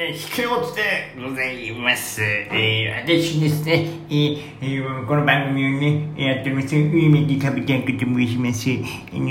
[0.00, 2.22] えー、ひくことでございます。
[2.22, 8.70] えー、私ですね、えーえーこの番組をね、やっております、上右カビタンクと申します。
[8.70, 9.28] あの、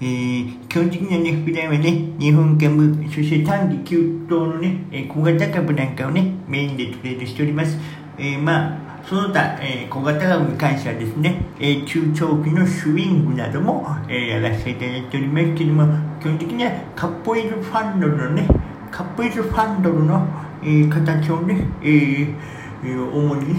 [0.00, 7.78] えー、基本的なね、普段はね、日本株、そして短期急騰のね、えー小型株なんかをね、メインでトレードしております。
[8.18, 15.86] えー、まあ、その他、えー小型株に関してはですね、えー中長期のスイングなども、えーやらせていただいておりますけども、
[16.20, 18.48] 基本的にはカッポイルファンドのね、
[18.90, 20.26] カップイズファンドルの、
[20.62, 22.34] えー形をね、えー
[22.82, 23.56] 主に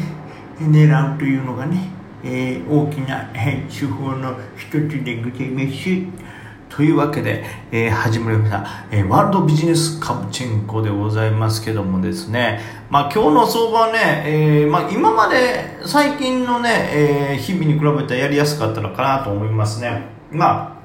[0.59, 1.89] 狙うというのがね、
[2.23, 6.31] えー大きな、えー手法の一つでございます。
[6.69, 20.03] というわけで、えー始まりました、えーワールドビジネスカプチェンコでございますけどもですね、まあ今日の相場はね、えーまあ今まで最近のね、えー日々に比べたらやりやすかったのかなと思いますね。
[20.31, 20.80] まあ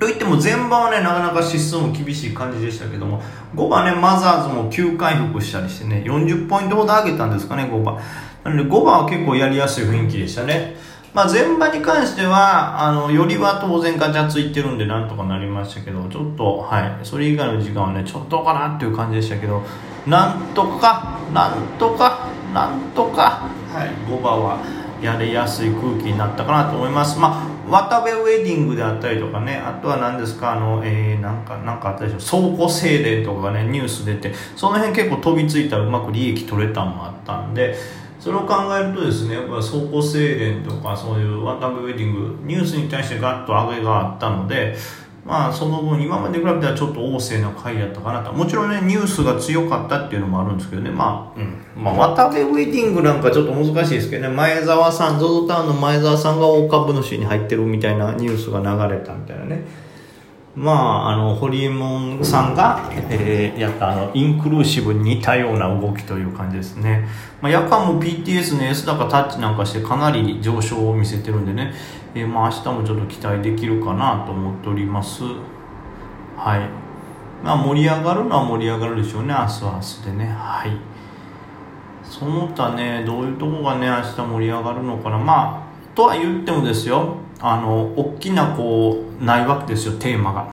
[0.00, 3.22] といっても前場はね、なかなか指数も厳しい感じでしたけども、
[3.54, 8.00] 5番ね、マザーズも急回復したりしてね、40ポイントほど上げたんですかね、5番。
[8.42, 10.74] なので5番は結構やりやすい雰囲気でしたね。
[11.12, 19.62] まあ前場に関しては、あの、よりは当然ガチャついてるんでなんとかなりましたけど、ちょっと、はい、それ以外の時間はね、ちょっとかなっていう感じでしたけど、
[20.06, 24.60] なんとか、なんとか、なんとか、はい、5番は
[25.02, 27.18] やれやすい空気になったかなと思います。
[27.18, 37.76] まあ渡部ウェディングであったりとかね、あとは何ですか、あの、えー、なんか、なんかあったでしょ、倉庫清廉とかね、ニュース出て、その辺結構飛びついたらうまく利益取れたんもあったんで、
[38.18, 44.76] それを考えるとですね、やっぱ倉庫清廉とか、そういう渡部ウェディング、ニュースに対してガッと上げがあったので、
[45.24, 48.32] まあその分今まで比べたらちょっと旺盛な回やったかなと。
[48.32, 50.90] もちろんねニュースが強かったっていうのもあるんですけどね。
[50.90, 54.34] まあ、うん、まあ渡部ウェディングなんかちょっと難しいですけどね。
[54.34, 59.90] 前澤さん ZOZO タウンの前澤さんが大株主に入ってるみたいなニュースが流れたみたいなね。
[60.56, 67.06] まああのホリエモンさんが、えーやったあのインクルーシブに似たような動きという感じですね、
[67.40, 71.72] まあ、夜間も PTS の S 高タッチなんかしてかなり上昇を見せてるんでね、
[72.14, 75.22] えーまあ明日もちょっと期待できるかなと思っております。
[76.36, 76.68] はい。
[77.44, 80.26] まあ盛り上がるのは盛り上がるでしょうね明日は明日でね。
[80.26, 80.76] はい。
[82.02, 83.04] その他ね。
[83.06, 85.18] どういうとこがね明日盛り上がるのかな。
[85.18, 87.16] まあとは言ってもですよ。
[87.40, 90.50] あの大きなこうないわけですよテーマが。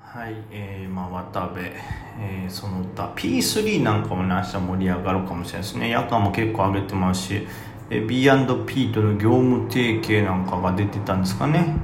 [0.00, 0.34] はい。
[0.50, 5.88] えー、まあ渡部、えー、その他 P3 なんかもね明日盛り上がるかもしれないですね。
[5.88, 7.46] 夜間も結構上げてますし。
[7.90, 11.74] B&P との業務提携なんかが出てたんですかね。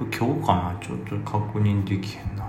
[0.00, 0.78] 今日かな。
[0.82, 2.42] ちょっと確認できへんな。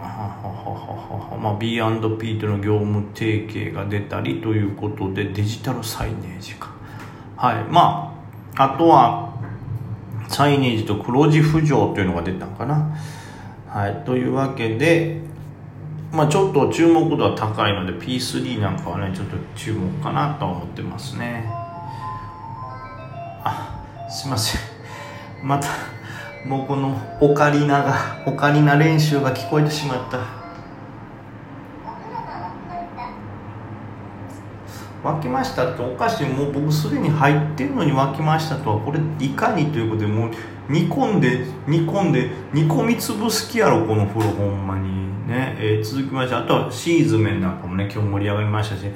[0.00, 1.38] ははははは。
[1.38, 6.70] まあ、B&P との業務提携が出たりということでデジタルサイネージか。
[7.36, 7.64] はい。
[7.64, 8.12] ま
[8.56, 9.38] ああとは
[10.28, 12.98] サイネージと黒字浮上というのが出たのかな。
[13.68, 14.02] はい。
[14.04, 15.20] というわけで
[16.12, 21.44] まあちょっと注目度は高いので P3 なんかはねちょっと注目かなと思ってますね。
[23.44, 24.60] あすいません。
[25.42, 25.68] また
[26.46, 30.37] もうこのオカリナがオカリナ練習が聞こえてしまった。
[35.02, 40.30] 沸きましたっておかしいもう僕すでに入ってるのに沸きましたとはこれいかにということでもう
[40.68, 48.86] 煮込んで煮込んで煮込み潰す気やろこの風呂ほんまにね、えー続きましてあとはシーズメンなんかもね今日盛り上がりましたし。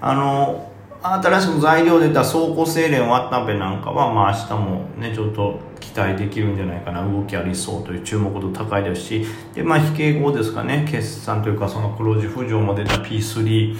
[0.00, 0.70] あの
[1.02, 7.06] 新しく材料出た倉庫精錬渡部なんかはまあ明日もねちょっと期待できるんじゃないかな。
[7.06, 9.26] 動きありそうという注目度高いですし。
[9.54, 10.86] でまあ非傾後ですかね。
[10.90, 13.76] 決算というかその黒字浮上も出た P3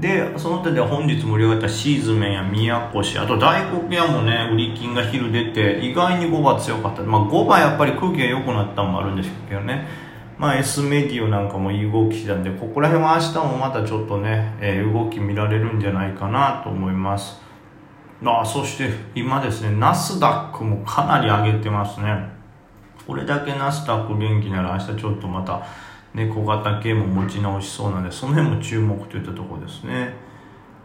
[0.00, 7.02] でその他で本日盛り上がったシーズメンや宮古市あと大黒屋もね売り金が昼出て意外に5番強かった。
[7.02, 9.86] まあ5番やっぱり空気が良くなったのもあるんでしょうけどね。
[10.38, 17.40] まあ S メディオなんかもいい動きしたんでここら辺は明日もまたちょっとね、えー動き見られるんじゃないかなと思います。
[18.24, 22.30] ああそして今ですねナスダックもかなり上げてますね。
[23.06, 25.62] これだけナスダック元気なら明日ちょっとまた
[26.14, 30.14] ね小型系も持ち直しそうなのでその辺も注目といったところですね。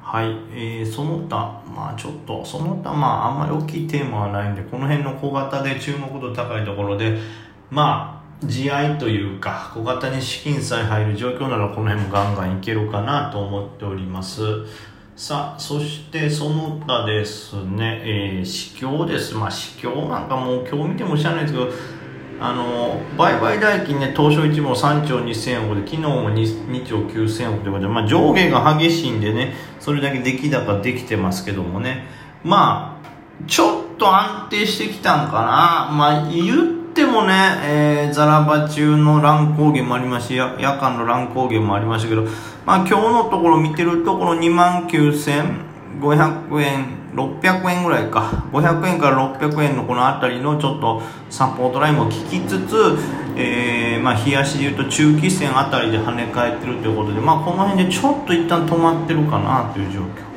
[0.02, 7.18] はい、えーその他まあちょっとその他まああんまり大きいテーマはないんでこの辺の小型で注目度高いところで
[7.70, 14.42] まあ地合いというか小型に資金さえ入る状況ならこの辺もガンガンいけるかなと思っております。
[15.18, 19.36] さあそしてその他ですね、えー、市況です。
[19.36, 21.70] まあ市況なんかもう今日見ても知らないですけど
[22.40, 32.06] あの売買代金ね東証一部も3兆2000億で昨日も 2, 2兆9000億ということで、まあ、上下が激しいんでねそれだけ出来高できてますけどもね。
[32.44, 33.08] まあ
[33.46, 35.96] ちょっと安定してきたんかな。
[35.96, 42.24] まあ言ってもね、えー、ザラバ中の乱高下もありますし夜間の乱高下もありましたけど、
[42.66, 52.98] まあ今日のところ見てるところ2万9500円、600円ぐらいか、500円から600円のこの辺りのちょっとサポートラインも効きつつ、
[53.36, 60.28] えー、まあ冷やしで言うと中期線あたりで跳ね返ってるということで、まあこの辺でちょっと一旦止まってるかなという状況。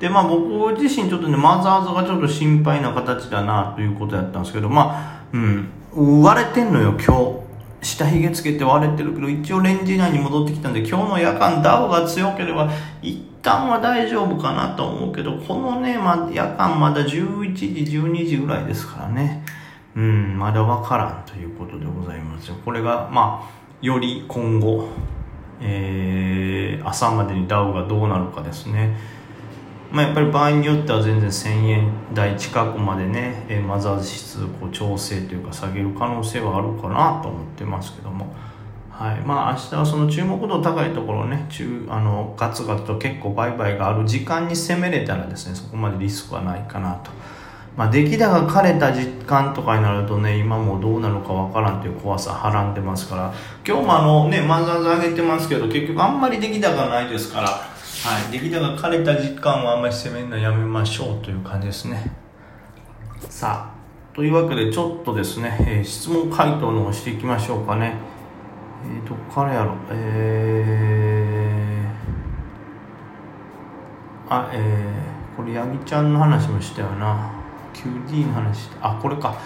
[0.00, 7.39] で、まあ僕自身ちょっとね、マザーズがちょっと心配な形だなということやったんですけど、まあ、うん、割れてんのよ、今日。
[7.82, 12.70] 下髭つけて割れてるけど、一応レンジ内に戻ってきたんで、今日の夜間ダウが強ければ、
[13.02, 17.66] 一旦は大丈夫かなと思うけど、このね、ま、夜間まだ11時、
[17.98, 19.44] 12時ぐらいですからね。
[19.96, 22.56] うん、まだわからんということでございますよ。
[22.64, 24.88] これが、まあ、より今後、
[25.60, 28.96] えー、朝までにダウがどうなるかですね。
[29.92, 38.32] まあ、やっぱり場合によっては全然1000円台近くまでね、えマザーズ指数こう調整というか下げる可能性はあるかなと思ってますけども、
[38.90, 39.20] はい。
[39.22, 47.10] まあ、明日はその注目度高いところね中あのガツガツと結構売買がある時間に攻めれたらですねそこまでリスクはないかなと。
[47.76, 53.32] まあ、出来高が枯れた時間とかになるとね、今もどうなるかわからんという怖さはらんでますから、
[53.66, 57.48] 今日もあのね、マザーズ上げてますけど、結局あんまり出来高ないですから、
[58.02, 62.10] はい、出来高枯れた時間はあんまり攻めるのやめましょうという感じですね。
[63.28, 67.96] さあというわけでちょっとですね、えー、質問回答の方していきましょうかね。
[68.86, 77.30] えー、どっからやろえー、あえー、これヤギちゃんの話もしたよな。
[77.74, 78.70] QD の話。
[78.80, 79.38] あこれか。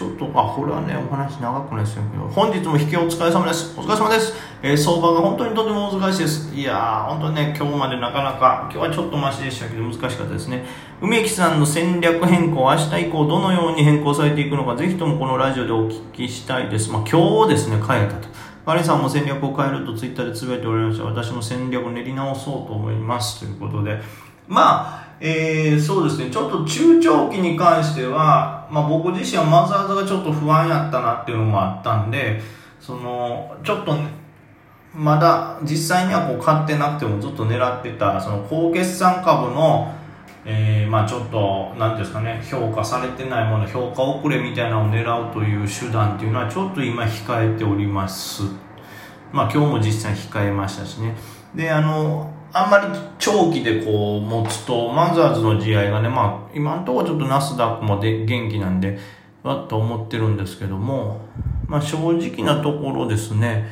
[0.00, 3.78] ちょっと、あ、これはね、お話長くないですけど、本日も引きお疲れ様です。
[3.78, 4.32] お疲れ様です。
[4.62, 6.54] えー、相場が本当にとても難しいです。
[6.54, 10.64] いやー、本当にね、今日までなかなか、今日はちょっとマシでしたけど、難しかったですね。
[11.02, 16.90] 梅木さんの戦略変更、明日以降どのように変更されていくのか、ぜひともこのラジオでお聞きしたいです。
[16.90, 18.28] まあ、今日ですね、変えたと。
[18.64, 21.04] カレンさんも戦略を変えるとツイッターでつぶやいておられました。
[21.04, 23.40] 私も戦略を練り直そうと思います。
[23.40, 24.00] ということで、
[24.48, 32.40] まあ、えー、そうですね、ちょっと中長期に関しては、まあ、僕自身はマザーズがちょっと不安やったなっていうのもあったんで、
[32.80, 34.08] その、ちょっと、ね、
[34.94, 39.94] まだ実際にはこう買ってなくてもずっと狙ってた、その高決算株の、
[40.46, 48.69] えー、まあちょっと、なんですかね、評価されてないもの、評価遅れみたいなのを狙うという手段っていうのはちょっと今控えております。
[49.32, 51.14] まあ今日も実際控えましたしね。
[51.54, 52.86] で、あの、あんまり
[53.18, 58.98] 長期でこう持つと、マザーズの試合がね、まあ、今のところちょっとナスダックもで元気なんで、
[59.42, 61.20] わっと思ってるんですけども、
[61.66, 63.68] まあ正直なところですね、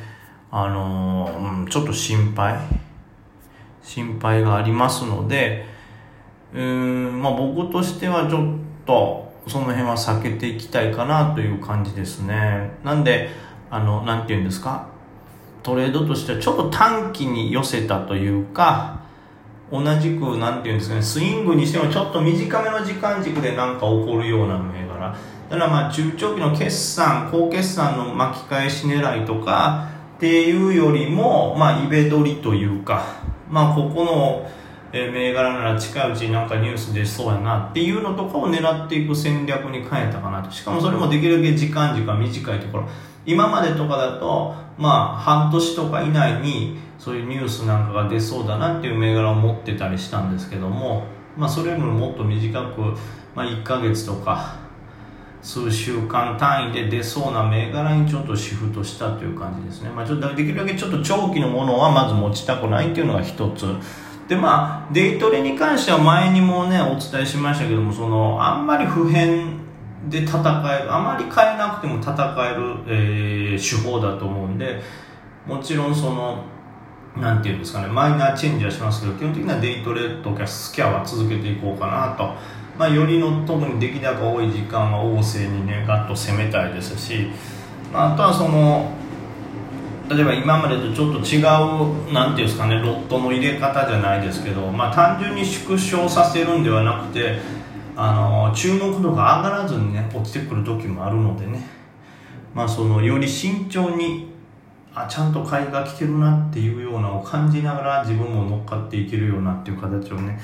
[0.51, 2.57] あの、うん、ちょっと心配、
[3.83, 5.65] 心配がありますので、
[6.53, 6.61] うー
[7.11, 8.45] ん、まあ僕としてはちょっ
[8.85, 12.71] と、その辺は避けていきたいかなという感じですね。
[12.83, 13.29] なんで、
[13.69, 14.87] あの、なんて言うんですか、
[15.63, 18.99] トレードとしてはちょっと短期に寄せたというか、
[19.71, 25.15] 同じく、なんていうんですかね、スイングにしてもちょっと短めの時間軸でなんか起こるような銘柄。
[25.49, 33.03] だからまあ中長期の決算、高決算の巻き返し狙いとかっていうよりも、まあイベ取りというか、
[33.49, 34.49] まあここの、
[34.91, 40.49] え銘柄なら近いうちになんかニュース出そうやなっていうのとかを狙っていく戦略に変えたかなと。
[40.49, 42.89] しかもそれもできるだけ時間時間短いところ。
[43.23, 51.03] 今までとかだと、まあ、半年とか以内にそういうニュースなんかが出そうだなっていう銘柄を持ってたりしたんですけども、
[51.37, 52.81] まあ、それよりももっと短く、
[53.35, 54.57] まあ、1ヶ月とか
[55.41, 63.65] 数週間単位で出そうな銘柄にちょっとシフトしたという感じですね、まあ、ちょっとできるだけちょっと長期のものはまず持ちたくないっていうのが一つ。
[64.29, 69.58] でまあデイトレに関しては前にもねお伝えしましたけどもそのあんまり不変
[70.09, 70.93] で戦える。
[70.93, 74.81] あまり変えなくても戦える、えー、手法だと思うんで
[75.45, 76.43] もちろんその
[77.17, 82.35] なんていうんですかねマイナーチェンジはしますけど基本的にはデイトレとかスキャは続けていこうかなと、
[82.77, 87.27] まあ、よりの特に出来高多い時間は旺盛にねガッと攻めたいですし、
[87.91, 88.91] まあ、あとはその
[90.09, 97.39] 例えば今までとちょっと違うなんていうんですかねロットの入れ方じゃないですけど、まあ、単純に縮小させるんではなくて
[98.01, 101.61] あの注目度が上がらずにね落ちてくる時もあるのでね。
[102.53, 104.29] まあそのより慎重に
[104.95, 110.39] あちゃんと買いが来てるなっていうようなを感じながら自分も乗っかっていけるようなっていう形をね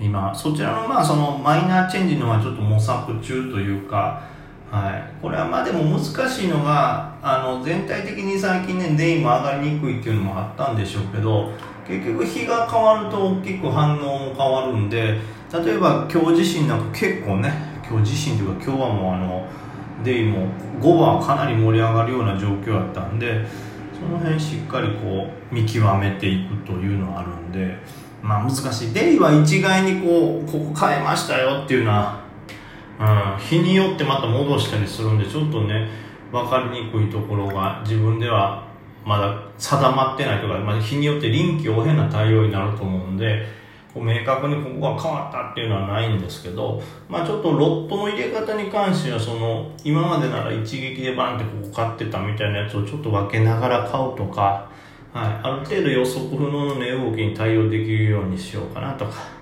[0.00, 4.32] 今そちらのまあそのマイナーチェンジのはちょっと模索中というか
[4.74, 11.52] はい、これはまあでも難しいのがあの全体的に最近ねデイも上がりにくいっていうのもあったんでしょうけど
[11.86, 15.20] 結局日が変わると大きく反応も変わるんで
[15.62, 17.52] 例えば今日自身なんか結構ね
[17.88, 19.48] 今日自身というか今日はもうあの
[20.02, 20.48] デイも
[20.80, 23.46] 5番はかなり盛り上がるような状況だったんで
[23.92, 27.78] その辺しっかりこう見極めていくというのはあるんで
[28.20, 28.92] まあ難しい。
[28.92, 32.24] デイは一概にこうここ変えましたよっていうのは、
[32.98, 33.04] う
[33.36, 35.88] ん、日によってまた戻したりするんでちょっとね
[36.32, 38.66] 分かりにくいところが自分では
[39.04, 43.63] まだ定まってないとか、まあ、日によって臨機応変な対応になると思うんで
[43.94, 54.68] こう明確にここが変わったっていうのはないんですけど、まあ、ちょっとロットの入れ方に関してはその今までなら一撃でバンってここ買ってたみたいなやつをちょっと分けながら買うとか、
[55.12, 59.34] はい、ある程度予測不能の値動きに対応できるようにしようかなとか。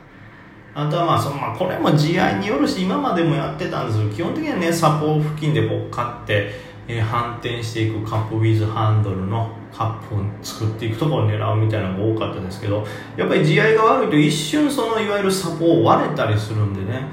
[0.74, 6.50] あとはまあその、まあ、これも地合によるし今までもやってたんですけど基本的にはねサポ付近でこう買って
[6.88, 12.86] えー、反転していくカップウィズハンドルのカップを作っていくところを狙うみたいなのが多かったですけど
[13.16, 17.06] やっぱり地合が悪いと一瞬そのいわゆるサポを割れたりするんでね、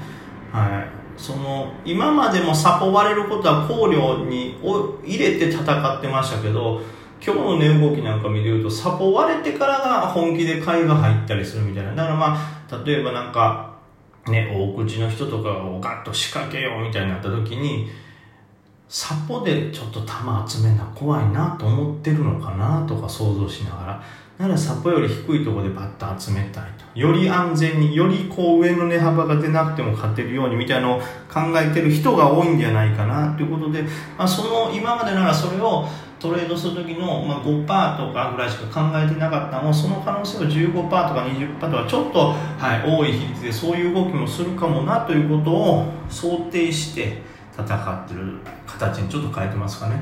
[0.52, 4.58] はい、その今までもサポ割れることは考慮に
[5.04, 6.82] 入れて戦ってましたけど
[7.22, 11.94] 今日の値動きなんか見てるとサポ割れてからが本気で買いが入ったりするみたいな。
[11.94, 13.78] だからまあ例えばなんか
[14.26, 17.90] ね大口の人とかをガッと仕掛けようみたいになった時に
[18.90, 24.02] サポでちょっと玉集めな怖いなと思ってるのかなとか想像しながら。
[24.36, 26.98] ならサポより低いところでバッと集めたいと。
[26.98, 33.82] より安全によりこう上の値幅が出なくても勝てるようにみたいなのを考えてる人が多いんじゃないかなということで、
[34.16, 35.86] まあ、その今までならそれを
[36.18, 39.72] トレードする時の、まあ、5%とかぐらいしか考えてなかったの。
[39.72, 47.22] その可能性を15%とか20%とかちょっと、はい、多い比率でそういう動きもするかもなということを想定して
[47.54, 48.38] 戦ってる。
[48.80, 49.96] 形にちょっと変えてますかね。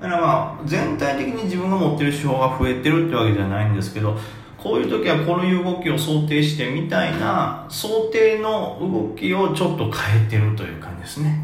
[0.00, 4.16] だからまあ全体的に自分が持ってる手法が増えてるってわけじゃないんですけど
[4.58, 11.38] こういう時はこういう動きを想定してみたいな想定の動きをちょっと変えてるという感じですね。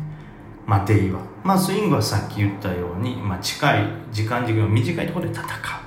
[0.67, 1.21] まあデイは。
[1.43, 5.80] まあスイングはさっき言ったように、まあ、近い時間軸の短いところで戦う。